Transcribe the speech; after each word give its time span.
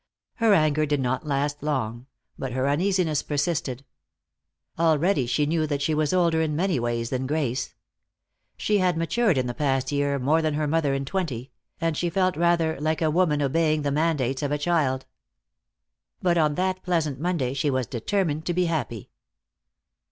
Her 0.37 0.55
anger 0.55 0.87
did 0.87 0.99
not 0.99 1.27
last 1.27 1.61
long, 1.61 2.07
but 2.35 2.53
her 2.53 2.67
uneasiness 2.67 3.21
persisted. 3.21 3.85
Already 4.79 5.27
she 5.27 5.45
knew 5.45 5.67
that 5.67 5.83
she 5.83 5.93
was 5.93 6.11
older 6.11 6.41
in 6.41 6.55
many 6.55 6.79
ways 6.79 7.11
than 7.11 7.27
Grace; 7.27 7.75
she 8.57 8.79
had 8.79 8.97
matured 8.97 9.37
in 9.37 9.45
the 9.45 9.53
past 9.53 9.91
year 9.91 10.17
more 10.17 10.41
than 10.41 10.55
her 10.55 10.65
mother 10.65 10.95
in 10.95 11.05
twenty, 11.05 11.51
and 11.79 11.95
she 11.95 12.09
felt 12.09 12.35
rather 12.35 12.79
like 12.81 13.03
a 13.03 13.11
woman 13.11 13.43
obeying 13.43 13.83
the 13.83 13.91
mandates 13.91 14.41
of 14.41 14.51
a 14.51 14.57
child. 14.57 15.05
But 16.19 16.35
on 16.35 16.55
that 16.55 16.81
pleasant 16.81 17.19
Monday 17.19 17.53
she 17.53 17.69
was 17.69 17.85
determined 17.85 18.43
to 18.47 18.55
be 18.55 18.65
happy. 18.65 19.11